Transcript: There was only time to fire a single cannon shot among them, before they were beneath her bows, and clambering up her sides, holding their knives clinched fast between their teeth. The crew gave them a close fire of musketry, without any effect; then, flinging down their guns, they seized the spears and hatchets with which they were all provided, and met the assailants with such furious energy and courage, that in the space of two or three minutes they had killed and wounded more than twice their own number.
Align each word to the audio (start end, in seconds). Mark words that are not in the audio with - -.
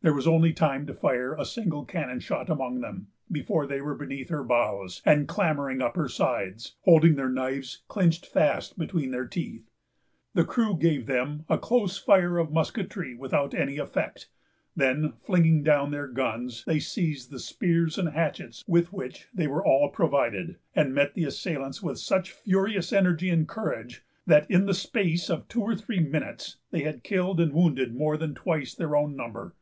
There 0.00 0.14
was 0.14 0.28
only 0.28 0.52
time 0.52 0.86
to 0.86 0.94
fire 0.94 1.34
a 1.34 1.44
single 1.44 1.84
cannon 1.84 2.20
shot 2.20 2.48
among 2.48 2.80
them, 2.80 3.08
before 3.30 3.66
they 3.66 3.80
were 3.80 3.96
beneath 3.96 4.28
her 4.28 4.44
bows, 4.44 5.02
and 5.04 5.26
clambering 5.26 5.82
up 5.82 5.96
her 5.96 6.08
sides, 6.08 6.76
holding 6.82 7.16
their 7.16 7.28
knives 7.28 7.82
clinched 7.88 8.24
fast 8.24 8.78
between 8.78 9.10
their 9.10 9.26
teeth. 9.26 9.68
The 10.34 10.44
crew 10.44 10.78
gave 10.78 11.06
them 11.06 11.44
a 11.48 11.58
close 11.58 11.98
fire 11.98 12.38
of 12.38 12.52
musketry, 12.52 13.16
without 13.16 13.54
any 13.54 13.76
effect; 13.76 14.30
then, 14.74 15.14
flinging 15.20 15.64
down 15.64 15.90
their 15.90 16.06
guns, 16.06 16.64
they 16.64 16.78
seized 16.78 17.32
the 17.32 17.40
spears 17.40 17.98
and 17.98 18.10
hatchets 18.10 18.64
with 18.68 18.92
which 18.92 19.26
they 19.34 19.48
were 19.48 19.66
all 19.66 19.88
provided, 19.90 20.56
and 20.76 20.94
met 20.94 21.14
the 21.14 21.24
assailants 21.24 21.82
with 21.82 21.98
such 21.98 22.30
furious 22.30 22.92
energy 22.92 23.28
and 23.30 23.48
courage, 23.48 24.04
that 24.28 24.48
in 24.48 24.64
the 24.64 24.74
space 24.74 25.28
of 25.28 25.48
two 25.48 25.60
or 25.60 25.74
three 25.74 26.00
minutes 26.00 26.56
they 26.70 26.82
had 26.82 27.02
killed 27.02 27.40
and 27.40 27.52
wounded 27.52 27.96
more 27.96 28.16
than 28.16 28.32
twice 28.32 28.76
their 28.76 28.94
own 28.94 29.16
number. 29.16 29.56